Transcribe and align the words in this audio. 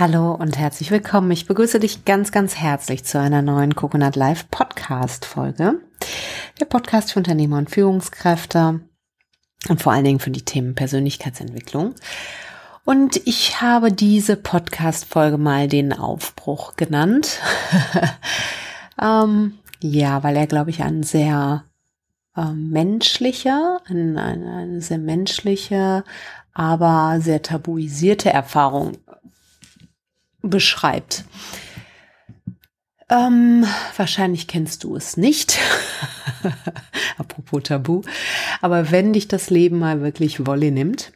Hallo 0.00 0.32
und 0.32 0.56
herzlich 0.56 0.90
willkommen. 0.90 1.30
Ich 1.30 1.46
begrüße 1.46 1.78
dich 1.78 2.06
ganz, 2.06 2.32
ganz 2.32 2.56
herzlich 2.56 3.04
zu 3.04 3.20
einer 3.20 3.42
neuen 3.42 3.74
Coconut 3.74 4.16
Live 4.16 4.48
Podcast 4.50 5.26
Folge. 5.26 5.78
Der 6.58 6.64
Podcast 6.64 7.12
für 7.12 7.18
Unternehmer 7.18 7.58
und 7.58 7.68
Führungskräfte 7.68 8.80
und 9.68 9.82
vor 9.82 9.92
allen 9.92 10.04
Dingen 10.04 10.18
für 10.18 10.30
die 10.30 10.42
Themen 10.42 10.74
Persönlichkeitsentwicklung. 10.74 11.96
Und 12.86 13.20
ich 13.26 13.60
habe 13.60 13.92
diese 13.92 14.36
Podcast 14.36 15.04
Folge 15.04 15.36
mal 15.36 15.68
den 15.68 15.92
Aufbruch 15.92 16.76
genannt. 16.76 17.38
ähm, 19.02 19.58
ja, 19.82 20.22
weil 20.22 20.34
er, 20.34 20.46
glaube 20.46 20.70
ich, 20.70 20.82
ein 20.82 21.02
sehr 21.02 21.64
äh, 22.34 22.52
menschlicher, 22.54 23.82
eine, 23.84 24.22
eine, 24.22 24.50
eine 24.50 24.80
sehr 24.80 24.96
menschliche, 24.96 26.04
aber 26.54 27.20
sehr 27.20 27.42
tabuisierte 27.42 28.30
Erfahrung 28.32 28.92
beschreibt. 30.42 31.24
Ähm, 33.08 33.66
wahrscheinlich 33.96 34.46
kennst 34.46 34.84
du 34.84 34.94
es 34.94 35.16
nicht. 35.16 35.58
Apropos 37.18 37.64
Tabu. 37.64 38.02
Aber 38.60 38.92
wenn 38.92 39.12
dich 39.12 39.26
das 39.26 39.50
Leben 39.50 39.78
mal 39.78 40.00
wirklich 40.00 40.46
Wolle 40.46 40.70
nimmt 40.70 41.12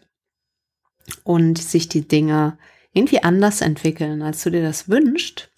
und 1.23 1.59
sich 1.59 1.89
die 1.89 2.07
Dinge 2.07 2.59
irgendwie 2.93 3.23
anders 3.23 3.61
entwickeln, 3.61 4.23
als 4.23 4.43
du 4.43 4.51
dir 4.51 4.63
das 4.63 4.89
wünschst, 4.89 5.51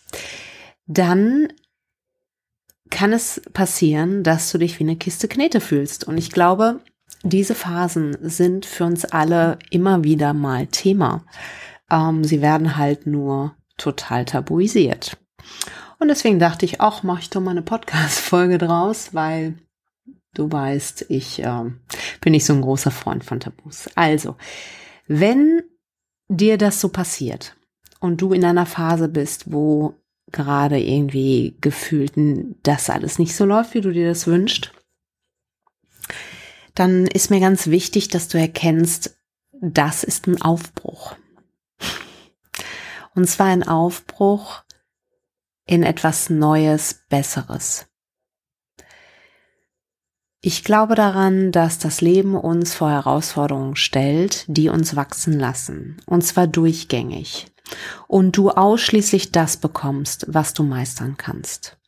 dann 0.86 1.48
kann 2.90 3.12
es 3.12 3.40
passieren, 3.52 4.22
dass 4.22 4.52
du 4.52 4.58
dich 4.58 4.78
wie 4.78 4.84
eine 4.84 4.96
Kiste 4.96 5.28
Knete 5.28 5.60
fühlst. 5.60 6.04
Und 6.04 6.18
ich 6.18 6.30
glaube, 6.30 6.80
diese 7.22 7.54
Phasen 7.54 8.16
sind 8.20 8.66
für 8.66 8.84
uns 8.84 9.04
alle 9.04 9.58
immer 9.70 10.04
wieder 10.04 10.34
mal 10.34 10.66
Thema. 10.66 11.24
Ähm, 11.90 12.24
sie 12.24 12.42
werden 12.42 12.76
halt 12.76 13.06
nur 13.06 13.54
total 13.76 14.24
tabuisiert. 14.24 15.18
Und 15.98 16.08
deswegen 16.08 16.38
dachte 16.38 16.64
ich, 16.64 16.80
auch 16.80 17.02
mache 17.02 17.20
ich 17.20 17.30
doch 17.30 17.40
mal 17.40 17.52
eine 17.52 17.62
Podcast-Folge 17.62 18.58
draus, 18.58 19.14
weil 19.14 19.54
du 20.34 20.50
weißt, 20.50 21.06
ich 21.08 21.42
äh, 21.42 21.64
bin 22.20 22.32
nicht 22.32 22.44
so 22.44 22.52
ein 22.52 22.62
großer 22.62 22.90
Freund 22.90 23.24
von 23.24 23.40
Tabus. 23.40 23.88
Also, 23.94 24.36
wenn 25.06 25.62
dir 26.28 26.58
das 26.58 26.80
so 26.80 26.88
passiert 26.88 27.56
und 28.00 28.20
du 28.20 28.32
in 28.32 28.44
einer 28.44 28.66
Phase 28.66 29.08
bist, 29.08 29.52
wo 29.52 29.94
gerade 30.32 30.80
irgendwie 30.80 31.56
gefühlt 31.60 32.12
das 32.62 32.90
alles 32.90 33.18
nicht 33.18 33.34
so 33.34 33.44
läuft, 33.44 33.74
wie 33.74 33.80
du 33.80 33.92
dir 33.92 34.08
das 34.08 34.26
wünschst, 34.26 34.72
dann 36.74 37.06
ist 37.06 37.30
mir 37.30 37.40
ganz 37.40 37.68
wichtig, 37.68 38.08
dass 38.08 38.28
du 38.28 38.38
erkennst, 38.38 39.16
das 39.52 40.04
ist 40.04 40.26
ein 40.26 40.42
Aufbruch. 40.42 41.16
Und 43.16 43.26
zwar 43.26 43.46
ein 43.46 43.66
Aufbruch 43.66 44.62
in 45.64 45.82
etwas 45.82 46.30
Neues, 46.30 47.00
Besseres. 47.08 47.86
Ich 50.42 50.62
glaube 50.62 50.94
daran, 50.94 51.50
dass 51.50 51.78
das 51.78 52.00
Leben 52.00 52.36
uns 52.36 52.74
vor 52.74 52.90
Herausforderungen 52.90 53.74
stellt, 53.74 54.44
die 54.46 54.68
uns 54.68 54.94
wachsen 54.94 55.40
lassen, 55.40 55.96
und 56.06 56.22
zwar 56.22 56.46
durchgängig, 56.46 57.46
und 58.06 58.36
du 58.36 58.50
ausschließlich 58.50 59.32
das 59.32 59.56
bekommst, 59.56 60.26
was 60.28 60.52
du 60.54 60.62
meistern 60.62 61.16
kannst. 61.16 61.78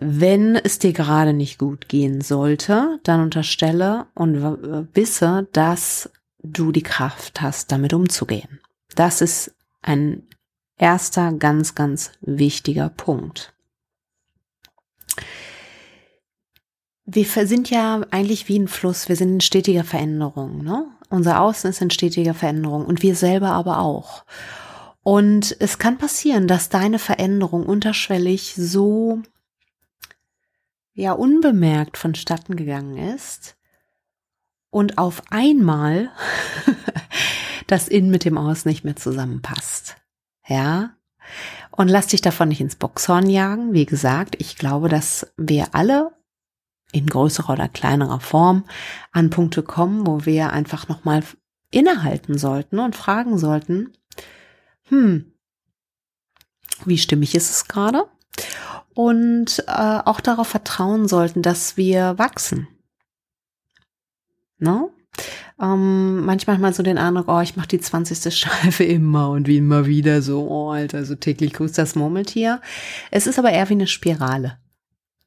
Wenn 0.00 0.54
es 0.54 0.78
dir 0.78 0.92
gerade 0.92 1.32
nicht 1.34 1.58
gut 1.58 1.88
gehen 1.88 2.20
sollte, 2.20 3.00
dann 3.02 3.20
unterstelle 3.20 4.06
und 4.14 4.40
wisse, 4.94 5.48
dass 5.52 6.08
du 6.42 6.70
die 6.70 6.84
Kraft 6.84 7.42
hast, 7.42 7.72
damit 7.72 7.92
umzugehen. 7.92 8.60
Das 8.94 9.20
ist 9.20 9.54
ein 9.82 10.26
erster 10.76 11.32
ganz, 11.32 11.74
ganz 11.74 12.12
wichtiger 12.20 12.88
Punkt. 12.88 13.54
Wir 17.04 17.24
sind 17.24 17.70
ja 17.70 18.02
eigentlich 18.10 18.48
wie 18.48 18.58
ein 18.58 18.68
Fluss, 18.68 19.08
wir 19.08 19.16
sind 19.16 19.32
in 19.32 19.40
stetiger 19.40 19.84
Veränderung. 19.84 20.62
Ne? 20.62 20.86
Unser 21.08 21.40
Außen 21.40 21.70
ist 21.70 21.82
in 21.82 21.90
stetiger 21.90 22.34
Veränderung 22.34 22.86
und 22.86 23.02
wir 23.02 23.16
selber 23.16 23.50
aber 23.50 23.80
auch. 23.80 24.24
Und 25.02 25.56
es 25.60 25.78
kann 25.78 25.98
passieren, 25.98 26.46
dass 26.46 26.68
deine 26.68 26.98
Veränderung 26.98 27.66
unterschwellig 27.66 28.54
so 28.56 29.22
ja 30.94 31.12
unbemerkt 31.12 31.96
vonstatten 31.96 32.56
gegangen 32.56 32.96
ist 32.96 33.56
und 34.70 34.98
auf 34.98 35.22
einmal 35.30 36.10
das 37.66 37.88
Innen 37.88 38.10
mit 38.10 38.24
dem 38.24 38.38
Aus 38.38 38.64
nicht 38.64 38.84
mehr 38.84 38.96
zusammenpasst. 38.96 39.96
Ja? 40.46 40.94
Und 41.70 41.88
lass 41.88 42.08
dich 42.08 42.20
davon 42.20 42.48
nicht 42.48 42.60
ins 42.60 42.76
Boxhorn 42.76 43.28
jagen. 43.28 43.72
Wie 43.72 43.86
gesagt, 43.86 44.36
ich 44.38 44.56
glaube, 44.56 44.88
dass 44.88 45.32
wir 45.36 45.74
alle 45.74 46.12
in 46.92 47.06
größerer 47.06 47.52
oder 47.52 47.68
kleinerer 47.68 48.20
Form 48.20 48.64
an 49.12 49.30
Punkte 49.30 49.62
kommen, 49.62 50.06
wo 50.06 50.26
wir 50.26 50.52
einfach 50.52 50.88
nochmal 50.88 51.22
innehalten 51.70 52.36
sollten 52.36 52.80
und 52.80 52.96
fragen 52.96 53.38
sollten, 53.38 53.92
hm, 54.88 55.32
wie 56.84 56.98
stimmig 56.98 57.34
ist 57.34 57.50
es 57.50 57.68
gerade? 57.68 58.06
Und 58.94 59.64
äh, 59.68 60.00
auch 60.04 60.20
darauf 60.20 60.48
vertrauen 60.48 61.06
sollten, 61.06 61.42
dass 61.42 61.76
wir 61.76 62.18
wachsen. 62.18 62.66
No? 64.60 64.92
Ähm, 65.60 66.24
manchmal 66.24 66.56
hat 66.56 66.62
man 66.62 66.72
so 66.72 66.82
den 66.82 66.98
Eindruck, 66.98 67.28
oh, 67.28 67.40
ich 67.40 67.56
mache 67.56 67.68
die 67.68 67.80
20. 67.80 68.34
Schleife 68.38 68.84
immer 68.84 69.30
und 69.30 69.46
wie 69.46 69.58
immer 69.58 69.86
wieder 69.86 70.22
so, 70.22 70.48
oh, 70.48 70.70
Alter, 70.70 71.04
so 71.04 71.14
täglich 71.14 71.52
grüßt 71.52 71.76
das 71.76 71.94
Murmeltier. 71.94 72.60
Es 73.10 73.26
ist 73.26 73.38
aber 73.38 73.50
eher 73.50 73.68
wie 73.68 73.74
eine 73.74 73.86
Spirale, 73.86 74.58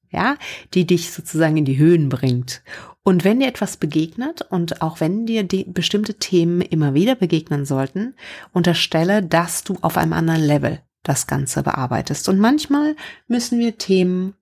ja, 0.09 0.37
die 0.73 0.87
dich 0.87 1.11
sozusagen 1.11 1.57
in 1.57 1.65
die 1.65 1.77
Höhen 1.77 2.09
bringt. 2.09 2.63
Und 3.03 3.25
wenn 3.25 3.41
dir 3.41 3.47
etwas 3.47 3.77
begegnet 3.77 4.41
und 4.49 4.81
auch 4.81 5.01
wenn 5.01 5.25
dir 5.25 5.45
bestimmte 5.67 6.15
Themen 6.15 6.61
immer 6.61 6.93
wieder 6.93 7.15
begegnen 7.15 7.65
sollten, 7.65 8.15
unterstelle, 8.53 9.21
dass 9.21 9.63
du 9.63 9.77
auf 9.81 9.97
einem 9.97 10.13
anderen 10.13 10.41
Level 10.41 10.79
das 11.03 11.27
Ganze 11.27 11.63
bearbeitest. 11.63 12.29
Und 12.29 12.39
manchmal 12.39 12.95
müssen 13.27 13.59
wir 13.59 13.77
Themen, 13.77 14.35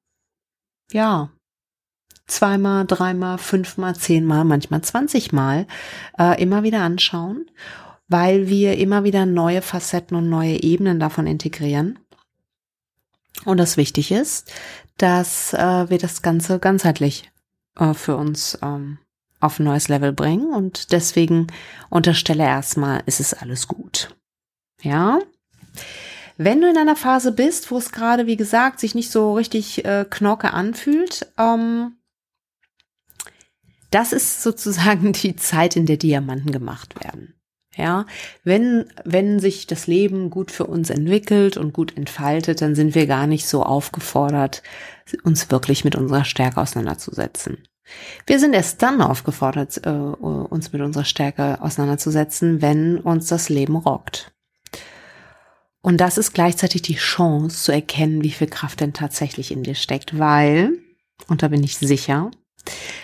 ja, 0.91 1.31
zweimal, 2.27 2.85
dreimal, 2.85 3.37
fünfmal, 3.37 3.95
zehnmal, 3.95 4.45
manchmal 4.45 4.81
zwanzigmal 4.81 5.67
äh, 6.17 6.41
immer 6.41 6.63
wieder 6.63 6.81
anschauen, 6.81 7.45
weil 8.07 8.47
wir 8.47 8.77
immer 8.77 9.03
wieder 9.03 9.25
neue 9.25 9.61
Facetten 9.61 10.15
und 10.17 10.29
neue 10.29 10.61
Ebenen 10.63 10.99
davon 10.99 11.27
integrieren. 11.27 11.99
Und 13.45 13.57
das 13.57 13.77
wichtig 13.77 14.11
ist, 14.11 14.51
dass 14.97 15.53
äh, 15.53 15.89
wir 15.89 15.97
das 15.97 16.21
Ganze 16.21 16.59
ganzheitlich 16.59 17.31
äh, 17.77 17.93
für 17.93 18.15
uns 18.15 18.57
ähm, 18.61 18.99
auf 19.39 19.59
ein 19.59 19.63
neues 19.63 19.87
Level 19.87 20.13
bringen. 20.13 20.53
Und 20.53 20.91
deswegen 20.91 21.47
unterstelle 21.89 22.43
erstmal, 22.43 23.01
ist 23.05 23.19
es 23.19 23.33
alles 23.33 23.67
gut. 23.67 24.15
Ja. 24.81 25.19
Wenn 26.37 26.61
du 26.61 26.69
in 26.69 26.77
einer 26.77 26.95
Phase 26.95 27.31
bist, 27.31 27.71
wo 27.71 27.77
es 27.77 27.91
gerade, 27.91 28.25
wie 28.27 28.37
gesagt, 28.37 28.79
sich 28.79 28.95
nicht 28.95 29.11
so 29.11 29.33
richtig 29.33 29.85
äh, 29.85 30.05
knorke 30.09 30.53
anfühlt, 30.53 31.27
ähm, 31.37 31.97
das 33.91 34.13
ist 34.13 34.41
sozusagen 34.41 35.13
die 35.13 35.35
Zeit, 35.35 35.75
in 35.75 35.85
der 35.85 35.97
Diamanten 35.97 36.51
gemacht 36.51 37.03
werden. 37.03 37.35
Ja, 37.77 38.05
wenn, 38.43 38.91
wenn 39.05 39.39
sich 39.39 39.65
das 39.65 39.87
Leben 39.87 40.29
gut 40.29 40.51
für 40.51 40.65
uns 40.65 40.89
entwickelt 40.89 41.55
und 41.55 41.71
gut 41.71 41.95
entfaltet, 41.95 42.61
dann 42.61 42.75
sind 42.75 42.95
wir 42.95 43.07
gar 43.07 43.27
nicht 43.27 43.47
so 43.47 43.63
aufgefordert, 43.63 44.61
uns 45.23 45.49
wirklich 45.51 45.85
mit 45.85 45.95
unserer 45.95 46.25
Stärke 46.25 46.59
auseinanderzusetzen. 46.59 47.59
Wir 48.25 48.39
sind 48.39 48.53
erst 48.53 48.81
dann 48.81 49.01
aufgefordert, 49.01 49.85
äh, 49.85 49.89
uns 49.89 50.73
mit 50.73 50.81
unserer 50.81 51.05
Stärke 51.05 51.61
auseinanderzusetzen, 51.61 52.61
wenn 52.61 52.99
uns 52.99 53.27
das 53.27 53.47
Leben 53.47 53.77
rockt. 53.77 54.33
Und 55.81 55.97
das 55.97 56.17
ist 56.17 56.33
gleichzeitig 56.33 56.81
die 56.83 56.95
Chance 56.95 57.63
zu 57.63 57.71
erkennen, 57.71 58.23
wie 58.23 58.31
viel 58.31 58.47
Kraft 58.47 58.81
denn 58.81 58.93
tatsächlich 58.93 59.51
in 59.51 59.63
dir 59.63 59.75
steckt, 59.75 60.19
weil, 60.19 60.77
und 61.27 61.41
da 61.41 61.47
bin 61.47 61.63
ich 61.63 61.77
sicher, 61.77 62.31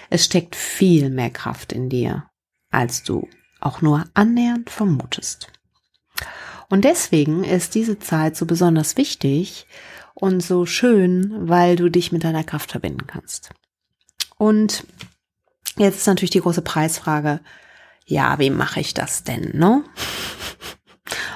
es 0.09 0.25
steckt 0.25 0.55
viel 0.55 1.09
mehr 1.09 1.29
Kraft 1.29 1.71
in 1.71 1.89
dir, 1.89 2.29
als 2.71 3.03
du 3.03 3.27
auch 3.59 3.81
nur 3.81 4.05
annähernd 4.13 4.69
vermutest. 4.69 5.47
Und 6.69 6.83
deswegen 6.83 7.43
ist 7.43 7.75
diese 7.75 7.99
Zeit 7.99 8.35
so 8.35 8.45
besonders 8.45 8.97
wichtig 8.97 9.67
und 10.13 10.41
so 10.41 10.65
schön, 10.65 11.47
weil 11.47 11.75
du 11.75 11.89
dich 11.89 12.11
mit 12.11 12.23
deiner 12.23 12.43
Kraft 12.43 12.71
verbinden 12.71 13.07
kannst. 13.07 13.51
Und 14.37 14.85
jetzt 15.77 15.97
ist 15.97 16.07
natürlich 16.07 16.31
die 16.31 16.41
große 16.41 16.61
Preisfrage, 16.61 17.39
ja, 18.05 18.39
wie 18.39 18.49
mache 18.49 18.79
ich 18.79 18.93
das 18.93 19.23
denn, 19.23 19.51
ne? 19.53 19.83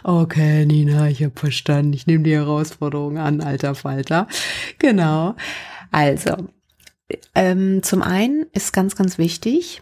Okay, 0.03 0.65
Nina, 0.65 1.07
ich 1.09 1.24
habe 1.24 1.39
verstanden. 1.39 1.94
Ich 1.94 2.07
nehme 2.07 2.24
die 2.24 2.33
Herausforderung 2.33 3.19
an, 3.19 3.39
alter 3.39 3.75
Falter. 3.75 4.27
Genau. 4.79 5.35
Also, 5.91 6.50
ähm, 7.36 7.84
zum 7.84 8.02
einen 8.02 8.46
ist 8.54 8.74
ganz, 8.74 8.96
ganz 8.96 9.18
wichtig, 9.18 9.81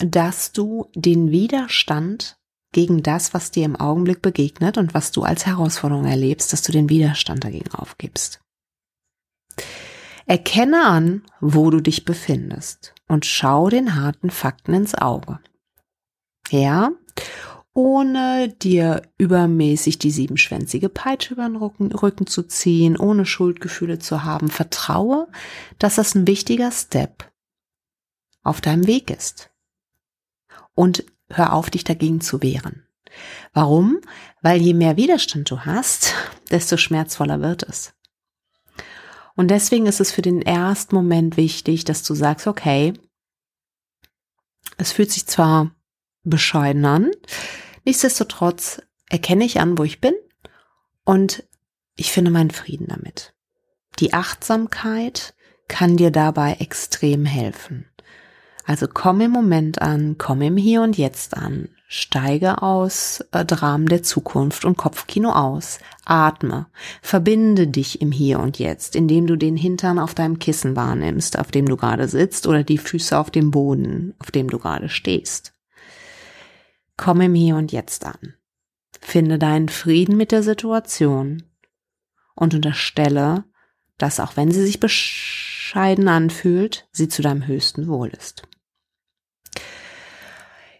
dass 0.00 0.52
du 0.52 0.90
den 0.94 1.30
Widerstand 1.30 2.38
gegen 2.72 3.02
das, 3.02 3.34
was 3.34 3.50
dir 3.50 3.64
im 3.64 3.76
Augenblick 3.76 4.22
begegnet 4.22 4.78
und 4.78 4.94
was 4.94 5.10
du 5.10 5.22
als 5.22 5.46
Herausforderung 5.46 6.04
erlebst, 6.04 6.52
dass 6.52 6.62
du 6.62 6.72
den 6.72 6.88
Widerstand 6.88 7.44
dagegen 7.44 7.72
aufgibst. 7.72 8.40
Erkenne 10.26 10.84
an, 10.84 11.22
wo 11.40 11.70
du 11.70 11.80
dich 11.80 12.04
befindest 12.04 12.94
und 13.08 13.24
schau 13.24 13.70
den 13.70 13.94
harten 13.94 14.30
Fakten 14.30 14.74
ins 14.74 14.94
Auge. 14.94 15.40
Ja, 16.50 16.92
ohne 17.78 18.48
dir 18.48 19.02
übermäßig 19.18 20.00
die 20.00 20.10
siebenschwänzige 20.10 20.88
Peitsche 20.88 21.34
über 21.34 21.44
den 21.44 21.54
Rücken, 21.54 21.92
Rücken 21.92 22.26
zu 22.26 22.42
ziehen, 22.42 22.96
ohne 22.96 23.24
Schuldgefühle 23.24 24.00
zu 24.00 24.24
haben. 24.24 24.48
Vertraue, 24.48 25.28
dass 25.78 25.94
das 25.94 26.16
ein 26.16 26.26
wichtiger 26.26 26.72
Step 26.72 27.30
auf 28.42 28.60
deinem 28.60 28.88
Weg 28.88 29.10
ist. 29.10 29.52
Und 30.74 31.04
hör 31.30 31.52
auf, 31.52 31.70
dich 31.70 31.84
dagegen 31.84 32.20
zu 32.20 32.42
wehren. 32.42 32.84
Warum? 33.52 34.00
Weil 34.42 34.60
je 34.60 34.74
mehr 34.74 34.96
Widerstand 34.96 35.48
du 35.48 35.60
hast, 35.60 36.14
desto 36.50 36.78
schmerzvoller 36.78 37.40
wird 37.40 37.62
es. 37.62 37.94
Und 39.36 39.52
deswegen 39.52 39.86
ist 39.86 40.00
es 40.00 40.10
für 40.10 40.22
den 40.22 40.42
ersten 40.42 40.96
Moment 40.96 41.36
wichtig, 41.36 41.84
dass 41.84 42.02
du 42.02 42.14
sagst, 42.14 42.48
okay, 42.48 42.94
es 44.78 44.90
fühlt 44.90 45.12
sich 45.12 45.26
zwar 45.26 45.70
bescheiden 46.24 46.84
an, 46.84 47.12
nichtsdestotrotz 47.88 48.82
erkenne 49.08 49.46
ich 49.46 49.60
an, 49.60 49.78
wo 49.78 49.82
ich 49.82 49.98
bin 50.02 50.12
und 51.04 51.44
ich 51.96 52.12
finde 52.12 52.30
meinen 52.30 52.50
Frieden 52.50 52.86
damit. 52.86 53.32
Die 53.98 54.12
Achtsamkeit 54.12 55.34
kann 55.68 55.96
dir 55.96 56.10
dabei 56.10 56.58
extrem 56.60 57.24
helfen. 57.24 57.86
Also 58.66 58.88
komm 58.92 59.22
im 59.22 59.30
Moment 59.30 59.80
an, 59.80 60.16
komm 60.18 60.42
im 60.42 60.58
Hier 60.58 60.82
und 60.82 60.98
Jetzt 60.98 61.34
an, 61.34 61.70
steige 61.86 62.60
aus 62.60 63.24
äh, 63.32 63.46
Dramen 63.46 63.86
der 63.86 64.02
Zukunft 64.02 64.66
und 64.66 64.76
Kopfkino 64.76 65.30
aus, 65.30 65.78
atme, 66.04 66.66
verbinde 67.00 67.68
dich 67.68 68.02
im 68.02 68.12
Hier 68.12 68.38
und 68.38 68.58
Jetzt, 68.58 68.96
indem 68.96 69.26
du 69.26 69.36
den 69.36 69.56
Hintern 69.56 69.98
auf 69.98 70.14
deinem 70.14 70.38
Kissen 70.38 70.76
wahrnimmst, 70.76 71.38
auf 71.38 71.50
dem 71.50 71.64
du 71.64 71.78
gerade 71.78 72.06
sitzt, 72.06 72.46
oder 72.46 72.64
die 72.64 72.76
Füße 72.76 73.16
auf 73.16 73.30
dem 73.30 73.50
Boden, 73.50 74.14
auf 74.18 74.30
dem 74.30 74.50
du 74.50 74.58
gerade 74.58 74.90
stehst. 74.90 75.54
Komm 76.98 77.22
im 77.22 77.34
Hier 77.34 77.56
und 77.56 77.72
Jetzt 77.72 78.04
an. 78.04 78.34
Finde 79.00 79.38
deinen 79.38 79.70
Frieden 79.70 80.16
mit 80.18 80.32
der 80.32 80.42
Situation 80.42 81.44
und 82.34 82.54
unterstelle, 82.54 83.44
dass 83.96 84.20
auch 84.20 84.36
wenn 84.36 84.50
sie 84.50 84.66
sich 84.66 84.80
bescheiden 84.80 86.08
anfühlt, 86.08 86.88
sie 86.92 87.08
zu 87.08 87.22
deinem 87.22 87.46
höchsten 87.46 87.86
Wohl 87.86 88.08
ist. 88.08 88.42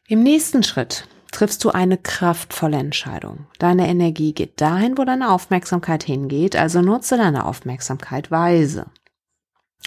Im 0.09 0.23
nächsten 0.23 0.63
Schritt 0.65 1.07
triffst 1.31 1.63
du 1.63 1.71
eine 1.71 1.97
kraftvolle 1.97 2.79
Entscheidung. 2.79 3.47
Deine 3.59 3.89
Energie 3.89 4.33
geht 4.33 4.61
dahin, 4.61 4.99
wo 4.99 5.05
deine 5.05 5.31
Aufmerksamkeit 5.31 6.03
hingeht, 6.03 6.57
also 6.57 6.83
nutze 6.83 7.17
deine 7.17 7.45
Aufmerksamkeit 7.45 8.31
weise. 8.31 8.87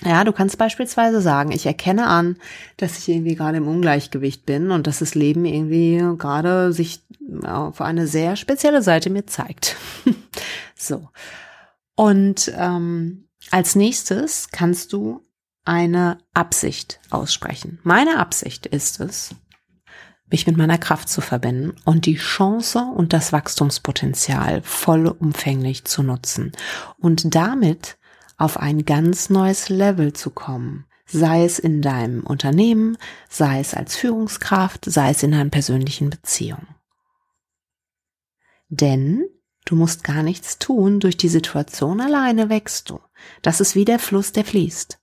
Ja, 0.03 0.23
du 0.23 0.31
kannst 0.31 0.57
beispielsweise 0.57 1.21
sagen, 1.21 1.51
ich 1.51 1.65
erkenne 1.65 2.07
an, 2.07 2.37
dass 2.77 2.97
ich 2.97 3.07
irgendwie 3.07 3.35
gerade 3.35 3.57
im 3.57 3.67
Ungleichgewicht 3.67 4.45
bin 4.45 4.71
und 4.71 4.87
dass 4.87 4.99
das 4.99 5.13
Leben 5.13 5.45
irgendwie 5.45 6.17
gerade 6.17 6.73
sich 6.73 7.03
auf 7.43 7.81
eine 7.81 8.07
sehr 8.07 8.35
spezielle 8.35 8.81
Seite 8.81 9.09
mir 9.11 9.27
zeigt. 9.27 9.75
so. 10.75 11.09
Und 11.95 12.51
ähm, 12.57 13.27
als 13.51 13.75
nächstes 13.75 14.49
kannst 14.51 14.93
du 14.93 15.21
eine 15.65 16.17
Absicht 16.33 16.99
aussprechen. 17.11 17.79
Meine 17.83 18.17
Absicht 18.17 18.65
ist 18.65 18.99
es, 18.99 19.35
mich 20.31 20.47
mit 20.47 20.57
meiner 20.57 20.77
Kraft 20.77 21.09
zu 21.09 21.21
verbinden 21.21 21.75
und 21.85 22.05
die 22.05 22.15
Chance 22.15 22.87
und 22.95 23.13
das 23.13 23.33
Wachstumspotenzial 23.33 24.61
vollumfänglich 24.63 25.83
zu 25.85 26.03
nutzen 26.03 26.53
und 26.97 27.35
damit 27.35 27.97
auf 28.41 28.57
ein 28.57 28.85
ganz 28.85 29.29
neues 29.29 29.69
Level 29.69 30.13
zu 30.13 30.31
kommen, 30.31 30.85
sei 31.05 31.45
es 31.45 31.59
in 31.59 31.83
deinem 31.83 32.23
Unternehmen, 32.23 32.97
sei 33.29 33.59
es 33.59 33.75
als 33.75 33.95
Führungskraft, 33.95 34.85
sei 34.85 35.11
es 35.11 35.21
in 35.21 35.31
deinen 35.31 35.51
persönlichen 35.51 36.09
Beziehungen. 36.09 36.67
Denn 38.67 39.25
du 39.65 39.75
musst 39.75 40.03
gar 40.03 40.23
nichts 40.23 40.57
tun, 40.57 40.99
durch 40.99 41.17
die 41.17 41.29
Situation 41.29 42.01
alleine 42.01 42.49
wächst 42.49 42.89
du. 42.89 42.99
Das 43.43 43.61
ist 43.61 43.75
wie 43.75 43.85
der 43.85 43.99
Fluss, 43.99 44.31
der 44.31 44.45
fließt. 44.45 44.99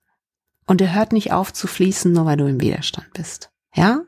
Und 0.67 0.81
er 0.81 0.95
hört 0.95 1.13
nicht 1.13 1.33
auf 1.33 1.53
zu 1.53 1.69
fließen, 1.69 2.13
nur 2.13 2.27
weil 2.27 2.39
du 2.39 2.47
im 2.47 2.61
Widerstand 2.61 3.13
bist. 3.13 3.53
Ja? 3.73 4.01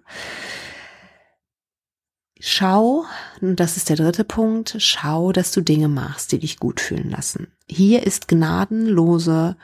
Schau, 2.42 3.04
und 3.42 3.60
das 3.60 3.76
ist 3.76 3.90
der 3.90 3.96
dritte 3.96 4.24
Punkt, 4.24 4.76
schau, 4.78 5.30
dass 5.30 5.52
du 5.52 5.60
Dinge 5.60 5.88
machst, 5.88 6.32
die 6.32 6.38
dich 6.38 6.58
gut 6.58 6.80
fühlen 6.80 7.10
lassen. 7.10 7.48
Hier 7.68 8.06
ist 8.06 8.28
gnadenlose 8.28 9.56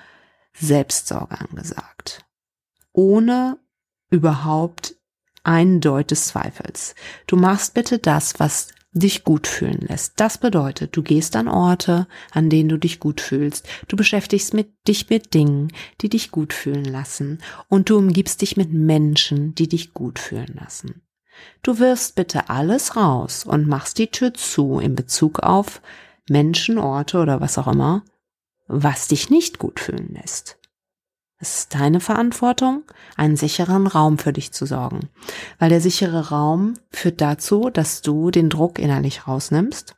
Selbstsorge 0.52 1.40
angesagt. 1.40 2.26
Ohne 2.93 3.58
überhaupt 4.11 4.94
einen 5.43 5.81
Deut 5.81 6.11
des 6.11 6.26
Zweifels. 6.26 6.94
Du 7.26 7.37
machst 7.37 7.73
bitte 7.73 7.99
das, 7.99 8.38
was 8.38 8.69
dich 8.93 9.25
gut 9.25 9.46
fühlen 9.46 9.81
lässt. 9.81 10.20
Das 10.20 10.37
bedeutet, 10.37 10.96
du 10.96 11.02
gehst 11.02 11.34
an 11.37 11.49
Orte, 11.49 12.06
an 12.31 12.50
denen 12.50 12.69
du 12.69 12.78
dich 12.78 13.00
gut 13.00 13.23
fühlst. 13.23 13.67
Du 13.88 13.96
beschäftigst 13.96 14.52
mit, 14.52 14.69
dich 14.87 15.08
mit 15.08 15.32
Dingen, 15.32 15.73
die 16.02 16.11
dich 16.11 16.31
gut 16.31 16.52
fühlen 16.52 16.84
lassen. 16.84 17.38
Und 17.69 17.88
du 17.88 17.96
umgibst 17.96 18.43
dich 18.43 18.58
mit 18.58 18.73
Menschen, 18.73 19.55
die 19.55 19.69
dich 19.69 19.94
gut 19.94 20.19
fühlen 20.19 20.58
lassen. 20.61 21.06
Du 21.62 21.79
wirfst 21.79 22.15
bitte 22.15 22.49
alles 22.49 22.97
raus 22.97 23.44
und 23.44 23.67
machst 23.67 23.99
die 23.99 24.11
Tür 24.11 24.35
zu 24.35 24.79
in 24.79 24.94
Bezug 24.94 25.41
auf 25.41 25.81
Menschen, 26.29 26.79
Orte 26.79 27.19
oder 27.19 27.41
was 27.41 27.59
auch 27.59 27.69
immer, 27.69 28.03
was 28.69 29.09
dich 29.09 29.31
nicht 29.31 29.59
gut 29.59 29.81
fühlen 29.81 30.12
lässt. 30.12 30.59
Es 31.38 31.59
ist 31.59 31.75
deine 31.75 32.00
Verantwortung, 32.00 32.85
einen 33.17 33.37
sicheren 33.37 33.87
Raum 33.87 34.17
für 34.17 34.33
dich 34.33 34.53
zu 34.53 34.65
sorgen, 34.65 35.11
weil 35.59 35.69
der 35.69 35.83
sichere 35.83 36.31
Raum 36.31 36.75
führt 36.91 37.21
dazu, 37.21 37.69
dass 37.69 38.00
du 38.00 38.31
den 38.31 38.49
Druck 38.49 38.79
innerlich 38.79 39.29
rausnimmst 39.29 39.95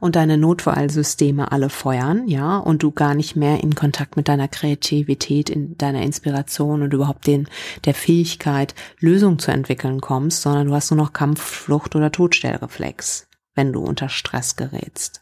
und 0.00 0.16
deine 0.16 0.38
Notfallsysteme 0.38 1.52
alle 1.52 1.68
feuern, 1.68 2.26
ja, 2.26 2.56
und 2.56 2.82
du 2.82 2.90
gar 2.90 3.14
nicht 3.14 3.36
mehr 3.36 3.62
in 3.62 3.74
Kontakt 3.74 4.16
mit 4.16 4.28
deiner 4.28 4.48
Kreativität, 4.48 5.50
in 5.50 5.76
deiner 5.76 6.02
Inspiration 6.02 6.82
und 6.82 6.92
überhaupt 6.92 7.26
den, 7.26 7.48
der 7.84 7.94
Fähigkeit, 7.94 8.74
Lösungen 8.98 9.38
zu 9.38 9.52
entwickeln 9.52 10.00
kommst, 10.00 10.42
sondern 10.42 10.68
du 10.68 10.74
hast 10.74 10.90
nur 10.90 10.98
noch 10.98 11.12
Kampf, 11.12 11.42
Flucht 11.42 11.94
oder 11.94 12.10
Todstellreflex, 12.10 13.28
wenn 13.54 13.72
du 13.72 13.80
unter 13.80 14.08
Stress 14.08 14.56
gerätst. 14.56 15.20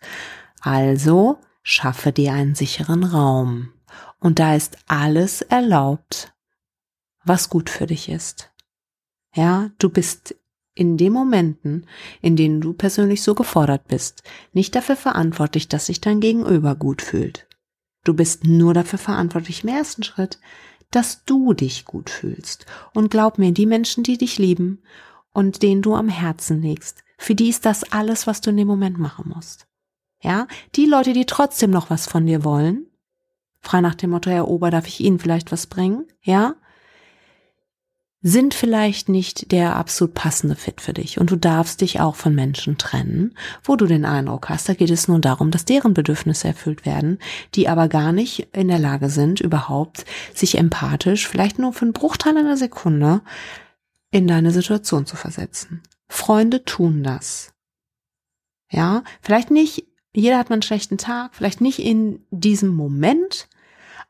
Also 0.60 1.38
schaffe 1.62 2.12
dir 2.12 2.32
einen 2.32 2.54
sicheren 2.54 3.04
Raum. 3.04 3.72
Und 4.20 4.38
da 4.38 4.54
ist 4.54 4.78
alles 4.86 5.42
erlaubt, 5.42 6.32
was 7.24 7.50
gut 7.50 7.68
für 7.68 7.86
dich 7.86 8.08
ist. 8.08 8.50
Ja, 9.34 9.70
du 9.78 9.90
bist 9.90 10.34
in 10.78 10.96
den 10.96 11.12
Momenten, 11.12 11.86
in 12.22 12.36
denen 12.36 12.60
du 12.60 12.72
persönlich 12.72 13.22
so 13.22 13.34
gefordert 13.34 13.88
bist, 13.88 14.22
nicht 14.52 14.76
dafür 14.76 14.94
verantwortlich, 14.94 15.66
dass 15.66 15.86
sich 15.86 16.00
dein 16.00 16.20
Gegenüber 16.20 16.76
gut 16.76 17.02
fühlt. 17.02 17.48
Du 18.04 18.14
bist 18.14 18.44
nur 18.44 18.74
dafür 18.74 18.98
verantwortlich 18.98 19.64
im 19.64 19.70
ersten 19.70 20.04
Schritt, 20.04 20.38
dass 20.92 21.24
du 21.24 21.52
dich 21.52 21.84
gut 21.84 22.10
fühlst. 22.10 22.64
Und 22.94 23.10
glaub 23.10 23.38
mir, 23.38 23.52
die 23.52 23.66
Menschen, 23.66 24.04
die 24.04 24.18
dich 24.18 24.38
lieben 24.38 24.82
und 25.32 25.62
denen 25.62 25.82
du 25.82 25.96
am 25.96 26.08
Herzen 26.08 26.62
legst, 26.62 27.02
für 27.18 27.34
die 27.34 27.48
ist 27.48 27.66
das 27.66 27.92
alles, 27.92 28.28
was 28.28 28.40
du 28.40 28.50
in 28.50 28.56
dem 28.56 28.68
Moment 28.68 28.98
machen 28.98 29.32
musst. 29.34 29.66
Ja, 30.22 30.46
die 30.76 30.86
Leute, 30.86 31.12
die 31.12 31.26
trotzdem 31.26 31.70
noch 31.70 31.90
was 31.90 32.06
von 32.06 32.24
dir 32.24 32.44
wollen, 32.44 32.86
frei 33.60 33.80
nach 33.80 33.96
dem 33.96 34.10
Motto, 34.10 34.30
Herr 34.30 34.46
Ober, 34.46 34.70
darf 34.70 34.86
ich 34.86 35.00
Ihnen 35.00 35.18
vielleicht 35.18 35.50
was 35.50 35.66
bringen? 35.66 36.06
Ja, 36.22 36.54
sind 38.20 38.52
vielleicht 38.52 39.08
nicht 39.08 39.52
der 39.52 39.76
absolut 39.76 40.14
passende 40.14 40.56
Fit 40.56 40.80
für 40.80 40.92
dich. 40.92 41.20
Und 41.20 41.30
du 41.30 41.36
darfst 41.36 41.80
dich 41.80 42.00
auch 42.00 42.16
von 42.16 42.34
Menschen 42.34 42.76
trennen, 42.76 43.34
wo 43.62 43.76
du 43.76 43.86
den 43.86 44.04
Eindruck 44.04 44.48
hast, 44.48 44.68
da 44.68 44.74
geht 44.74 44.90
es 44.90 45.06
nur 45.06 45.20
darum, 45.20 45.52
dass 45.52 45.64
deren 45.64 45.94
Bedürfnisse 45.94 46.48
erfüllt 46.48 46.84
werden, 46.84 47.20
die 47.54 47.68
aber 47.68 47.88
gar 47.88 48.12
nicht 48.12 48.48
in 48.52 48.68
der 48.68 48.80
Lage 48.80 49.08
sind, 49.08 49.40
überhaupt 49.40 50.04
sich 50.34 50.58
empathisch, 50.58 51.28
vielleicht 51.28 51.58
nur 51.60 51.72
für 51.72 51.82
einen 51.82 51.92
Bruchteil 51.92 52.36
einer 52.36 52.56
Sekunde, 52.56 53.20
in 54.10 54.26
deine 54.26 54.50
Situation 54.50 55.06
zu 55.06 55.16
versetzen. 55.16 55.82
Freunde 56.08 56.64
tun 56.64 57.02
das. 57.02 57.52
Ja, 58.70 59.04
vielleicht 59.20 59.50
nicht, 59.50 59.86
jeder 60.12 60.38
hat 60.38 60.50
mal 60.50 60.54
einen 60.54 60.62
schlechten 60.62 60.98
Tag, 60.98 61.34
vielleicht 61.34 61.60
nicht 61.60 61.78
in 61.78 62.24
diesem 62.30 62.74
Moment, 62.74 63.48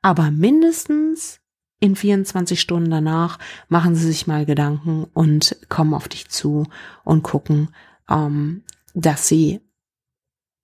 aber 0.00 0.30
mindestens 0.30 1.40
in 1.80 1.94
24 1.94 2.60
Stunden 2.60 2.90
danach 2.90 3.38
machen 3.68 3.94
sie 3.94 4.06
sich 4.06 4.26
mal 4.26 4.44
Gedanken 4.44 5.04
und 5.14 5.56
kommen 5.68 5.94
auf 5.94 6.08
dich 6.08 6.28
zu 6.28 6.66
und 7.04 7.22
gucken, 7.22 7.68
ähm, 8.08 8.64
dass 8.94 9.28
sie 9.28 9.60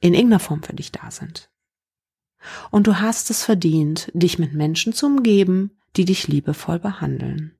in 0.00 0.14
irgendeiner 0.14 0.40
Form 0.40 0.62
für 0.62 0.74
dich 0.74 0.92
da 0.92 1.10
sind. 1.10 1.50
Und 2.70 2.86
du 2.86 3.00
hast 3.00 3.30
es 3.30 3.44
verdient, 3.44 4.10
dich 4.12 4.38
mit 4.38 4.52
Menschen 4.52 4.92
zu 4.92 5.06
umgeben, 5.06 5.70
die 5.96 6.04
dich 6.04 6.28
liebevoll 6.28 6.78
behandeln. 6.78 7.56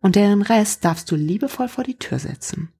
Und 0.00 0.16
deren 0.16 0.42
Rest 0.42 0.84
darfst 0.84 1.10
du 1.10 1.16
liebevoll 1.16 1.68
vor 1.68 1.84
die 1.84 1.98
Tür 1.98 2.18
setzen. 2.18 2.72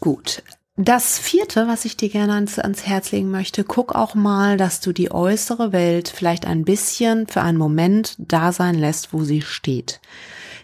Gut, 0.00 0.42
das 0.76 1.18
vierte, 1.18 1.68
was 1.68 1.84
ich 1.84 1.96
dir 1.96 2.08
gerne 2.08 2.34
ans, 2.34 2.58
ans 2.58 2.86
Herz 2.86 3.12
legen 3.12 3.30
möchte, 3.30 3.64
guck 3.64 3.94
auch 3.94 4.14
mal, 4.14 4.56
dass 4.56 4.80
du 4.80 4.92
die 4.92 5.10
äußere 5.10 5.72
Welt 5.72 6.08
vielleicht 6.08 6.46
ein 6.46 6.64
bisschen 6.64 7.26
für 7.26 7.42
einen 7.42 7.58
Moment 7.58 8.14
da 8.18 8.52
sein 8.52 8.76
lässt, 8.76 9.12
wo 9.12 9.24
sie 9.24 9.42
steht 9.42 10.00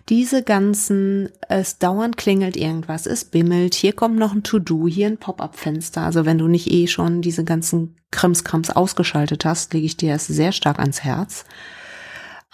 diese 0.08 0.42
ganzen, 0.42 1.30
es 1.48 1.78
dauernd 1.78 2.16
klingelt 2.16 2.56
irgendwas, 2.56 3.06
es 3.06 3.24
bimmelt, 3.24 3.74
hier 3.74 3.92
kommt 3.92 4.16
noch 4.16 4.32
ein 4.32 4.44
To-Do, 4.44 4.86
hier 4.86 5.08
ein 5.08 5.18
Pop-up-Fenster. 5.18 6.02
Also 6.02 6.24
wenn 6.24 6.38
du 6.38 6.46
nicht 6.46 6.70
eh 6.70 6.86
schon 6.86 7.22
diese 7.22 7.44
ganzen 7.44 7.96
Krimskrams 8.12 8.70
ausgeschaltet 8.70 9.44
hast, 9.44 9.74
lege 9.74 9.86
ich 9.86 9.96
dir 9.96 10.12
das 10.12 10.26
sehr 10.26 10.52
stark 10.52 10.78
ans 10.78 11.02
Herz. 11.02 11.44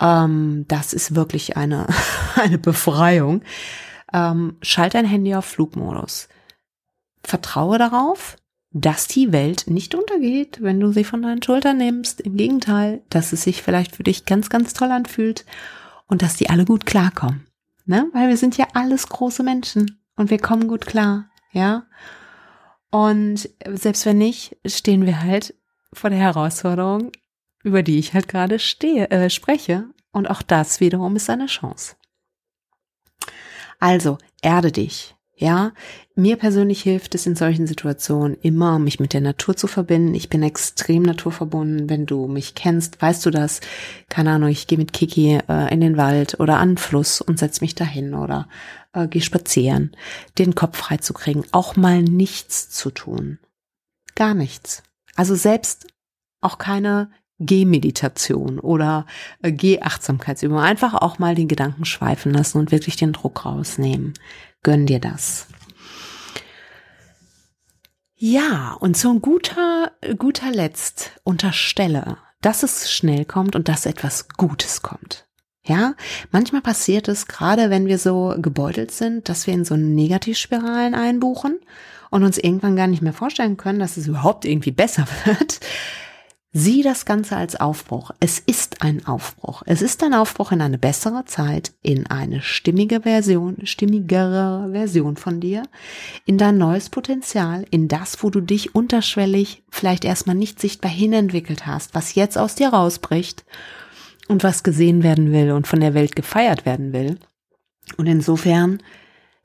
Ähm, 0.00 0.64
das 0.68 0.94
ist 0.94 1.14
wirklich 1.14 1.56
eine, 1.56 1.86
eine 2.36 2.58
Befreiung. 2.58 3.42
Ähm, 4.14 4.56
schalt 4.62 4.94
dein 4.94 5.06
Handy 5.06 5.34
auf 5.34 5.44
Flugmodus. 5.44 6.28
Vertraue 7.24 7.78
darauf, 7.78 8.36
dass 8.70 9.06
die 9.06 9.32
Welt 9.32 9.64
nicht 9.66 9.94
untergeht, 9.94 10.62
wenn 10.62 10.80
du 10.80 10.92
sie 10.92 11.04
von 11.04 11.22
deinen 11.22 11.42
Schultern 11.42 11.76
nimmst. 11.76 12.20
Im 12.20 12.36
Gegenteil, 12.36 13.02
dass 13.10 13.32
es 13.32 13.42
sich 13.42 13.62
vielleicht 13.62 13.96
für 13.96 14.02
dich 14.02 14.24
ganz, 14.24 14.48
ganz 14.48 14.72
toll 14.72 14.90
anfühlt 14.90 15.44
und 16.06 16.22
dass 16.22 16.36
die 16.36 16.50
alle 16.50 16.64
gut 16.64 16.86
klarkommen. 16.86 17.46
Ne? 17.84 18.08
Weil 18.12 18.28
wir 18.28 18.36
sind 18.36 18.56
ja 18.56 18.66
alles 18.74 19.08
große 19.08 19.42
Menschen 19.42 20.00
und 20.16 20.30
wir 20.30 20.38
kommen 20.38 20.68
gut 20.68 20.86
klar, 20.86 21.30
ja. 21.52 21.86
Und 22.90 23.48
selbst 23.66 24.04
wenn 24.06 24.18
nicht, 24.18 24.56
stehen 24.66 25.06
wir 25.06 25.22
halt 25.22 25.54
vor 25.92 26.10
der 26.10 26.18
Herausforderung, 26.18 27.10
über 27.62 27.82
die 27.82 27.98
ich 27.98 28.14
halt 28.14 28.28
gerade 28.28 28.58
stehe, 28.58 29.10
äh, 29.10 29.30
spreche. 29.30 29.88
Und 30.12 30.28
auch 30.28 30.42
das 30.42 30.80
wiederum 30.80 31.16
ist 31.16 31.30
eine 31.30 31.46
Chance. 31.46 31.96
Also, 33.80 34.18
erde 34.42 34.70
dich. 34.70 35.16
Ja, 35.34 35.72
mir 36.14 36.36
persönlich 36.36 36.82
hilft 36.82 37.14
es 37.14 37.26
in 37.26 37.34
solchen 37.34 37.66
Situationen 37.66 38.36
immer, 38.42 38.78
mich 38.78 39.00
mit 39.00 39.12
der 39.12 39.22
Natur 39.22 39.56
zu 39.56 39.66
verbinden. 39.66 40.14
Ich 40.14 40.28
bin 40.28 40.42
extrem 40.42 41.02
naturverbunden. 41.02 41.88
Wenn 41.88 42.06
du 42.06 42.26
mich 42.28 42.54
kennst, 42.54 43.00
weißt 43.00 43.24
du 43.24 43.30
das. 43.30 43.60
Keine 44.08 44.32
Ahnung, 44.32 44.50
ich 44.50 44.66
gehe 44.66 44.78
mit 44.78 44.92
Kiki 44.92 45.40
äh, 45.48 45.72
in 45.72 45.80
den 45.80 45.96
Wald 45.96 46.38
oder 46.38 46.58
an 46.58 46.72
den 46.72 46.78
Fluss 46.78 47.20
und 47.20 47.38
setz 47.38 47.60
mich 47.60 47.74
dahin 47.74 48.14
oder 48.14 48.46
äh, 48.92 49.08
gehe 49.08 49.22
spazieren. 49.22 49.96
Den 50.38 50.54
Kopf 50.54 50.76
frei 50.76 50.98
zu 50.98 51.14
kriegen, 51.14 51.44
auch 51.50 51.76
mal 51.76 52.02
nichts 52.02 52.70
zu 52.70 52.90
tun. 52.90 53.38
Gar 54.14 54.34
nichts. 54.34 54.82
Also 55.16 55.34
selbst 55.34 55.86
auch 56.40 56.58
keine 56.58 57.10
Gehmeditation 57.38 58.58
oder 58.58 59.06
äh, 59.42 59.50
Gehachtsamkeitsübung. 59.50 60.58
Einfach 60.58 60.94
auch 60.94 61.18
mal 61.18 61.34
den 61.34 61.48
Gedanken 61.48 61.84
schweifen 61.84 62.32
lassen 62.32 62.58
und 62.58 62.70
wirklich 62.70 62.96
den 62.96 63.12
Druck 63.12 63.44
rausnehmen. 63.44 64.14
Gönn 64.62 64.86
dir 64.86 65.00
das. 65.00 65.46
Ja, 68.14 68.76
und 68.78 68.96
ein 69.10 69.20
guter, 69.20 69.90
guter 70.16 70.52
Letzt 70.52 71.10
unterstelle, 71.24 72.18
dass 72.40 72.62
es 72.62 72.92
schnell 72.92 73.24
kommt 73.24 73.56
und 73.56 73.68
dass 73.68 73.84
etwas 73.84 74.28
Gutes 74.28 74.82
kommt. 74.82 75.26
Ja, 75.64 75.94
manchmal 76.30 76.60
passiert 76.60 77.08
es, 77.08 77.26
gerade 77.26 77.70
wenn 77.70 77.86
wir 77.86 77.98
so 77.98 78.34
gebeutelt 78.38 78.90
sind, 78.90 79.28
dass 79.28 79.46
wir 79.46 79.54
in 79.54 79.64
so 79.64 79.76
Negativspiralen 79.76 80.94
einbuchen 80.94 81.58
und 82.10 82.24
uns 82.24 82.38
irgendwann 82.38 82.76
gar 82.76 82.88
nicht 82.88 83.02
mehr 83.02 83.12
vorstellen 83.12 83.56
können, 83.56 83.78
dass 83.78 83.96
es 83.96 84.06
überhaupt 84.06 84.44
irgendwie 84.44 84.72
besser 84.72 85.06
wird. 85.24 85.60
Sieh 86.54 86.82
das 86.82 87.06
Ganze 87.06 87.34
als 87.38 87.58
Aufbruch. 87.58 88.10
Es 88.20 88.38
ist 88.38 88.82
ein 88.82 89.06
Aufbruch. 89.06 89.62
Es 89.64 89.80
ist 89.80 90.02
ein 90.02 90.12
Aufbruch 90.12 90.52
in 90.52 90.60
eine 90.60 90.76
bessere 90.76 91.24
Zeit, 91.24 91.72
in 91.80 92.06
eine 92.08 92.42
stimmige 92.42 93.00
Version, 93.00 93.64
stimmigere 93.64 94.68
Version 94.70 95.16
von 95.16 95.40
dir, 95.40 95.62
in 96.26 96.36
dein 96.36 96.58
neues 96.58 96.90
Potenzial, 96.90 97.64
in 97.70 97.88
das, 97.88 98.22
wo 98.22 98.28
du 98.28 98.42
dich 98.42 98.74
unterschwellig 98.74 99.62
vielleicht 99.70 100.04
erstmal 100.04 100.36
nicht 100.36 100.60
sichtbar 100.60 100.90
hinentwickelt 100.90 101.64
hast, 101.64 101.94
was 101.94 102.14
jetzt 102.14 102.36
aus 102.36 102.54
dir 102.54 102.68
rausbricht 102.68 103.46
und 104.28 104.42
was 104.42 104.62
gesehen 104.62 105.02
werden 105.02 105.32
will 105.32 105.52
und 105.52 105.66
von 105.66 105.80
der 105.80 105.94
Welt 105.94 106.14
gefeiert 106.14 106.66
werden 106.66 106.92
will. 106.92 107.18
Und 107.96 108.08
insofern, 108.08 108.82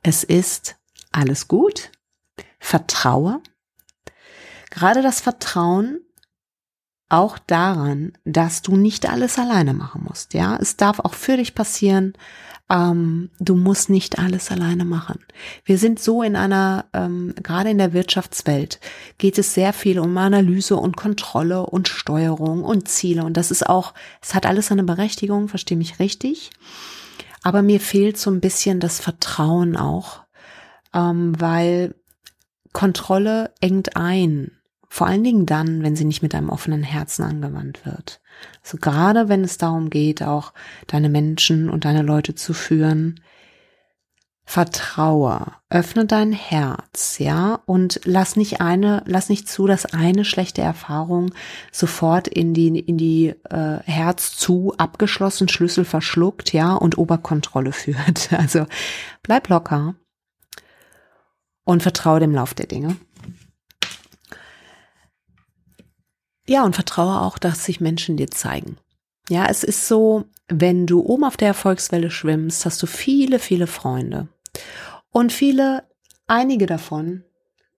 es 0.03 0.25
ist 0.25 0.75
alles 1.13 1.47
gut. 1.47 1.89
Vertraue. 2.59 3.39
Gerade 4.71 5.01
das 5.01 5.21
Vertrauen 5.21 6.01
auch 7.09 7.37
daran, 7.39 8.13
dass 8.25 8.61
du 8.61 8.75
nicht 8.75 9.09
alles 9.09 9.39
alleine 9.39 9.73
machen 9.73 10.03
musst. 10.07 10.33
Ja, 10.33 10.57
es 10.57 10.75
darf 10.75 10.99
auch 10.99 11.13
für 11.13 11.37
dich 11.37 11.55
passieren. 11.55 12.13
Ähm, 12.69 13.29
du 13.39 13.55
musst 13.55 13.89
nicht 13.89 14.19
alles 14.19 14.51
alleine 14.51 14.83
machen. 14.83 15.23
Wir 15.63 15.77
sind 15.77 15.99
so 15.99 16.21
in 16.21 16.35
einer, 16.35 16.85
ähm, 16.93 17.33
gerade 17.41 17.69
in 17.69 17.77
der 17.77 17.93
Wirtschaftswelt 17.93 18.81
geht 19.17 19.37
es 19.37 19.53
sehr 19.53 19.71
viel 19.71 19.99
um 19.99 20.17
Analyse 20.17 20.75
und 20.75 20.97
Kontrolle 20.97 21.65
und 21.65 21.87
Steuerung 21.87 22.63
und 22.63 22.89
Ziele. 22.89 23.23
Und 23.23 23.37
das 23.37 23.51
ist 23.51 23.67
auch, 23.67 23.93
es 24.21 24.35
hat 24.35 24.45
alles 24.45 24.71
eine 24.71 24.83
Berechtigung, 24.83 25.47
verstehe 25.47 25.77
mich 25.77 25.99
richtig. 25.99 26.49
Aber 27.41 27.61
mir 27.61 27.79
fehlt 27.79 28.17
so 28.17 28.29
ein 28.29 28.41
bisschen 28.41 28.81
das 28.81 28.99
Vertrauen 28.99 29.77
auch, 29.77 30.23
ähm, 30.93 31.39
weil 31.39 31.95
Kontrolle 32.73 33.53
engt 33.61 33.95
ein 33.95 34.56
vor 34.89 35.07
allen 35.07 35.23
Dingen 35.23 35.45
dann, 35.45 35.83
wenn 35.83 35.95
sie 35.95 36.05
nicht 36.05 36.21
mit 36.21 36.33
einem 36.33 36.49
offenen 36.49 36.83
Herzen 36.83 37.23
angewandt 37.23 37.85
wird. 37.85 38.21
Also 38.63 38.77
gerade 38.77 39.29
wenn 39.29 39.43
es 39.43 39.57
darum 39.57 39.89
geht, 39.89 40.23
auch 40.23 40.53
deine 40.87 41.09
Menschen 41.09 41.69
und 41.69 41.85
deine 41.85 42.01
Leute 42.01 42.35
zu 42.35 42.53
führen, 42.53 43.19
Vertraue, 44.49 45.51
öffne 45.69 46.05
dein 46.05 46.31
Herz, 46.31 47.17
ja, 47.19 47.59
und 47.65 47.99
lass 48.05 48.37
nicht 48.37 48.61
eine, 48.61 49.03
lass 49.05 49.27
nicht 49.27 49.49
zu, 49.49 49.67
dass 49.67 49.85
eine 49.85 50.23
schlechte 50.23 50.61
Erfahrung 50.61 51.33
sofort 51.73 52.29
in 52.29 52.53
die 52.53 52.79
in 52.79 52.97
die 52.97 53.35
äh, 53.49 53.79
Herz 53.83 54.37
zu 54.37 54.73
abgeschlossen 54.77 55.49
Schlüssel 55.49 55.83
verschluckt, 55.83 56.53
ja, 56.53 56.75
und 56.75 56.97
Oberkontrolle 56.97 57.71
führt. 57.73 58.31
Also 58.31 58.67
bleib 59.21 59.49
locker 59.49 59.95
und 61.65 61.83
vertraue 61.83 62.21
dem 62.21 62.33
Lauf 62.33 62.53
der 62.53 62.67
Dinge. 62.67 62.95
Ja, 66.47 66.63
und 66.63 66.75
vertraue 66.75 67.21
auch, 67.21 67.37
dass 67.37 67.65
sich 67.65 67.81
Menschen 67.81 68.17
dir 68.17 68.31
zeigen. 68.31 68.77
Ja, 69.29 69.47
es 69.47 69.63
ist 69.63 69.87
so, 69.87 70.25
wenn 70.47 70.87
du 70.87 71.01
oben 71.01 71.25
auf 71.25 71.37
der 71.37 71.49
Erfolgswelle 71.49 72.09
schwimmst, 72.09 72.65
hast 72.65 72.81
du 72.81 72.87
viele, 72.87 73.39
viele 73.39 73.67
Freunde. 73.67 74.29
Und 75.11 75.33
viele, 75.33 75.83
einige 76.27 76.65
davon 76.65 77.23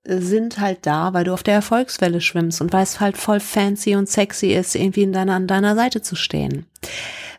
sind 0.03 0.59
halt 0.59 0.85
da, 0.85 1.13
weil 1.13 1.23
du 1.23 1.33
auf 1.33 1.43
der 1.43 1.55
Erfolgswelle 1.55 2.21
schwimmst 2.21 2.61
und 2.61 2.71
weil 2.71 2.83
es 2.83 2.99
halt 2.99 3.17
voll 3.17 3.39
fancy 3.39 3.95
und 3.95 4.07
sexy 4.07 4.47
ist, 4.47 4.75
irgendwie 4.75 5.03
in 5.03 5.13
deiner, 5.13 5.33
an 5.33 5.47
deiner 5.47 5.75
Seite 5.75 6.01
zu 6.01 6.15
stehen. 6.15 6.65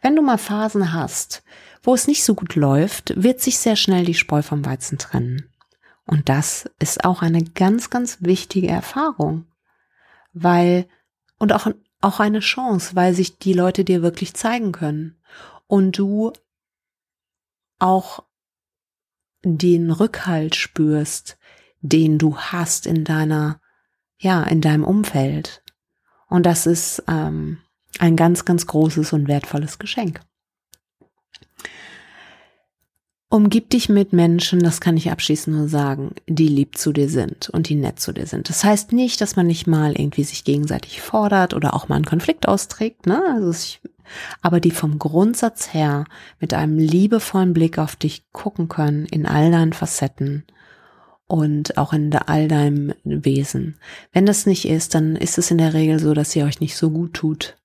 Wenn 0.03 0.17
du 0.17 0.23
mal 0.23 0.39
Phasen 0.39 0.93
hast, 0.93 1.43
wo 1.83 1.95
es 1.95 2.07
nicht 2.07 2.25
so 2.25 2.35
gut 2.35 2.57
läuft, 2.57 3.13
wird 3.23 3.41
sich 3.41 3.59
sehr 3.59 3.77
schnell 3.77 4.05
die 4.05 4.15
Spreu 4.15 4.43
vom 4.43 4.65
Weizen 4.65 4.99
trennen. 4.99 5.49
Und 6.07 6.29
das 6.29 6.69
ist 6.79 7.05
auch 7.05 7.23
eine 7.23 7.43
ganz, 7.43 7.89
ganz 7.89 8.19
wichtige 8.21 8.69
Erfahrung, 8.69 9.47
weil 10.33 10.87
und 11.41 11.53
auch, 11.53 11.67
auch 12.01 12.21
eine 12.21 12.39
Chance, 12.39 12.95
weil 12.95 13.15
sich 13.15 13.39
die 13.39 13.55
Leute 13.55 13.85
dir 13.85 14.03
wirklich 14.03 14.35
zeigen 14.35 14.71
können 14.71 15.17
und 15.67 15.99
du 15.99 16.33
auch 17.81 18.23
den 19.43 19.91
Rückhalt 19.91 20.55
spürst, 20.55 21.39
den 21.81 22.19
du 22.19 22.37
hast 22.37 22.87
in 22.87 23.05
deiner, 23.05 23.61
ja, 24.19 24.43
in 24.45 24.61
deinem 24.61 24.85
Umfeld. 24.85 25.65
Und 26.29 26.45
das 26.45 26.67
ist 26.67 27.03
ähm, 27.09 27.59
ein 27.99 28.17
ganz, 28.17 28.45
ganz 28.45 28.67
großes 28.67 29.15
und 29.15 29.27
wertvolles 29.27 29.79
Geschenk. 29.79 30.21
Umgib 33.33 33.71
dich 33.71 33.89
mit 33.89 34.13
Menschen, 34.13 34.59
das 34.59 34.81
kann 34.81 34.97
ich 34.97 35.13
abschließend 35.13 35.57
nur 35.57 35.69
sagen, 35.69 36.17
die 36.27 36.49
lieb 36.49 36.77
zu 36.77 36.93
dir 36.93 37.09
sind 37.09 37.49
und 37.49 37.69
die 37.69 37.77
nett 37.77 38.01
zu 38.01 38.13
dir 38.13 38.27
sind. 38.27 38.49
Das 38.49 38.65
heißt 38.65 38.91
nicht, 38.91 39.21
dass 39.21 39.37
man 39.37 39.47
nicht 39.47 39.69
mal 39.69 39.93
irgendwie 39.93 40.25
sich 40.25 40.43
gegenseitig 40.43 41.01
fordert 41.01 41.55
oder 41.55 41.73
auch 41.75 41.89
mal 41.89 41.95
einen 41.95 42.05
Konflikt 42.05 42.49
austrägt, 42.49 43.07
ne? 43.07 43.23
Also 43.33 43.53
ich, 43.53 43.81
aber 44.43 44.59
die 44.59 44.73
vom 44.73 44.99
Grundsatz 44.99 45.73
her 45.73 46.07
mit 46.41 46.55
einem 46.55 46.77
liebevollen 46.77 47.53
Blick 47.53 47.79
auf 47.79 47.95
dich 47.95 48.25
gucken 48.33 48.69
können 48.69 49.07
in 49.07 49.27
all 49.27 49.53
deinen 49.53 49.75
Facetten 49.75 50.43
und 51.29 51.79
auch 51.79 51.93
in 51.93 52.13
all 52.13 52.49
deinem 52.49 52.95
Wesen. 53.05 53.77
Wenn 54.13 54.27
das 54.27 54.45
nicht 54.45 54.67
ist, 54.67 54.97
dann 54.97 55.15
ist 55.15 55.39
es 55.39 55.53
in 55.53 55.59
der 55.59 55.73
Regel 55.73 56.01
so, 56.01 56.15
dass 56.15 56.35
ihr 56.35 56.47
euch 56.47 56.59
nicht 56.59 56.77
so 56.77 56.91
gut 56.91 57.15
tut. 57.15 57.60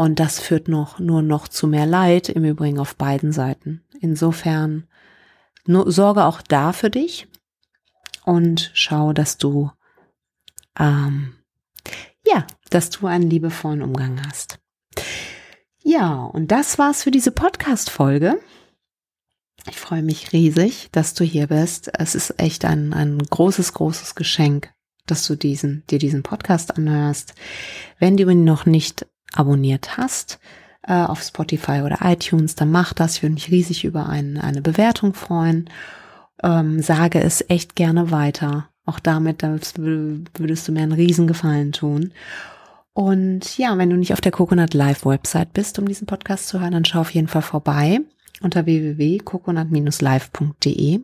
Und 0.00 0.18
das 0.18 0.40
führt 0.40 0.66
noch, 0.66 0.98
nur 0.98 1.20
noch 1.20 1.46
zu 1.46 1.66
mehr 1.66 1.84
Leid, 1.84 2.30
im 2.30 2.42
Übrigen 2.42 2.78
auf 2.78 2.96
beiden 2.96 3.32
Seiten. 3.32 3.84
Insofern 4.00 4.88
nur, 5.66 5.92
sorge 5.92 6.24
auch 6.24 6.40
da 6.40 6.72
für 6.72 6.88
dich 6.88 7.28
und 8.24 8.70
schau, 8.72 9.12
dass 9.12 9.36
du 9.36 9.70
ähm, 10.78 11.34
ja, 12.26 12.46
dass 12.70 12.88
du 12.88 13.08
einen 13.08 13.28
liebevollen 13.28 13.82
Umgang 13.82 14.26
hast. 14.26 14.58
Ja, 15.82 16.22
und 16.24 16.50
das 16.50 16.78
war's 16.78 17.02
für 17.02 17.10
diese 17.10 17.30
Podcast-Folge. 17.30 18.40
Ich 19.68 19.76
freue 19.76 20.02
mich 20.02 20.32
riesig, 20.32 20.88
dass 20.92 21.12
du 21.12 21.24
hier 21.24 21.48
bist. 21.48 21.90
Es 21.92 22.14
ist 22.14 22.40
echt 22.40 22.64
ein, 22.64 22.94
ein 22.94 23.18
großes, 23.18 23.74
großes 23.74 24.14
Geschenk, 24.14 24.72
dass 25.04 25.26
du 25.26 25.36
diesen, 25.36 25.84
dir 25.90 25.98
diesen 25.98 26.22
Podcast 26.22 26.74
anhörst. 26.78 27.34
Wenn 27.98 28.16
du 28.16 28.30
ihn 28.30 28.44
noch 28.44 28.64
nicht 28.64 29.04
abonniert 29.34 29.96
hast, 29.96 30.38
äh, 30.82 30.94
auf 30.94 31.22
Spotify 31.22 31.82
oder 31.82 31.98
iTunes, 32.02 32.54
dann 32.54 32.70
mach 32.70 32.92
das. 32.92 33.16
Ich 33.16 33.22
würde 33.22 33.34
mich 33.34 33.50
riesig 33.50 33.84
über 33.84 34.08
ein, 34.08 34.38
eine 34.38 34.62
Bewertung 34.62 35.14
freuen. 35.14 35.68
Ähm, 36.42 36.80
sage 36.80 37.20
es 37.20 37.44
echt 37.48 37.76
gerne 37.76 38.10
weiter. 38.10 38.68
Auch 38.86 38.98
damit 38.98 39.42
würdest 39.42 40.68
du 40.68 40.72
mir 40.72 40.82
einen 40.82 40.92
Riesengefallen 40.92 41.72
tun. 41.72 42.12
Und 42.92 43.56
ja, 43.56 43.78
wenn 43.78 43.90
du 43.90 43.96
nicht 43.96 44.12
auf 44.12 44.20
der 44.20 44.32
Coconut 44.32 44.74
Live 44.74 45.06
Website 45.06 45.52
bist, 45.52 45.78
um 45.78 45.86
diesen 45.86 46.06
Podcast 46.06 46.48
zu 46.48 46.60
hören, 46.60 46.72
dann 46.72 46.84
schau 46.84 47.00
auf 47.00 47.14
jeden 47.14 47.28
Fall 47.28 47.42
vorbei 47.42 48.00
unter 48.40 48.66
www.coconut-live.de. 48.66 51.00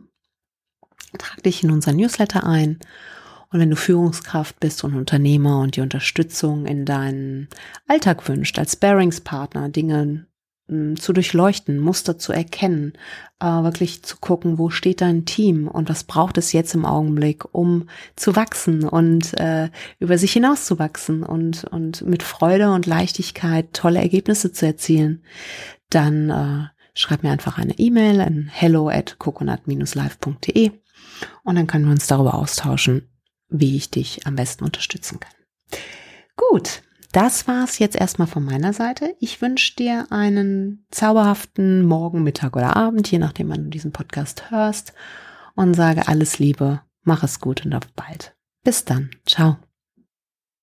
Trag 1.17 1.43
dich 1.43 1.63
in 1.63 1.71
unser 1.71 1.93
Newsletter 1.93 2.45
ein. 2.45 2.79
Und 3.51 3.59
wenn 3.59 3.69
du 3.69 3.75
Führungskraft 3.75 4.59
bist 4.59 4.83
und 4.83 4.95
Unternehmer 4.95 5.61
und 5.61 5.75
die 5.75 5.81
Unterstützung 5.81 6.65
in 6.65 6.85
deinen 6.85 7.47
Alltag 7.87 8.27
wünscht, 8.27 8.59
als 8.59 8.75
Bearingspartner 8.75 9.69
Dinge 9.69 10.27
hm, 10.67 10.99
zu 10.99 11.13
durchleuchten, 11.13 11.79
Muster 11.79 12.17
zu 12.17 12.33
erkennen, 12.33 12.93
äh, 13.39 13.45
wirklich 13.45 14.03
zu 14.03 14.17
gucken, 14.17 14.57
wo 14.57 14.69
steht 14.69 14.99
dein 14.99 15.23
Team 15.25 15.69
und 15.69 15.87
was 15.87 16.03
braucht 16.03 16.37
es 16.37 16.51
jetzt 16.51 16.75
im 16.75 16.85
Augenblick, 16.85 17.45
um 17.53 17.87
zu 18.17 18.35
wachsen 18.35 18.83
und 18.83 19.39
äh, 19.39 19.69
über 19.99 20.17
sich 20.17 20.33
hinaus 20.33 20.65
zu 20.65 20.77
wachsen 20.77 21.23
und, 21.23 21.63
und 21.63 22.01
mit 22.01 22.23
Freude 22.23 22.71
und 22.71 22.85
Leichtigkeit 22.85 23.71
tolle 23.71 24.01
Ergebnisse 24.01 24.51
zu 24.51 24.65
erzielen, 24.65 25.23
dann 25.89 26.29
äh, 26.29 26.65
schreib 26.93 27.23
mir 27.23 27.31
einfach 27.31 27.57
eine 27.57 27.79
E-Mail 27.79 28.19
an 28.19 28.49
hello 28.51 28.89
at 28.89 29.19
coconut-live.de 29.19 30.71
und 31.43 31.55
dann 31.55 31.67
können 31.67 31.85
wir 31.85 31.91
uns 31.91 32.07
darüber 32.07 32.33
austauschen, 32.33 33.07
wie 33.49 33.75
ich 33.75 33.91
dich 33.91 34.25
am 34.25 34.35
besten 34.35 34.63
unterstützen 34.63 35.19
kann. 35.19 35.33
Gut, 36.35 36.81
das 37.11 37.47
war's 37.47 37.79
jetzt 37.79 37.95
erstmal 37.95 38.27
von 38.27 38.43
meiner 38.43 38.73
Seite. 38.73 39.15
Ich 39.19 39.41
wünsche 39.41 39.75
dir 39.75 40.07
einen 40.11 40.85
zauberhaften 40.91 41.85
Morgen, 41.85 42.23
Mittag 42.23 42.55
oder 42.55 42.75
Abend, 42.75 43.09
je 43.09 43.17
nachdem, 43.17 43.49
wann 43.49 43.65
du 43.65 43.69
diesen 43.69 43.91
Podcast 43.91 44.51
hörst 44.51 44.93
und 45.55 45.73
sage 45.73 46.07
alles 46.07 46.39
Liebe, 46.39 46.81
mach 47.03 47.23
es 47.23 47.39
gut 47.39 47.65
und 47.65 47.73
auf 47.73 47.87
bald. 47.95 48.35
Bis 48.63 48.85
dann. 48.85 49.09
Ciao. 49.25 49.57